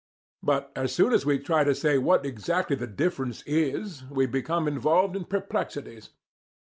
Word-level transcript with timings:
But 0.41 0.71
as 0.75 0.91
soon 0.95 1.13
as 1.13 1.27
we 1.27 1.37
try 1.37 1.63
to 1.63 1.75
say 1.75 1.99
what 1.99 2.25
exactly 2.25 2.75
the 2.75 2.87
difference 2.87 3.43
is, 3.45 4.03
we 4.09 4.25
become 4.25 4.67
involved 4.67 5.15
in 5.15 5.25
perplexities. 5.25 6.09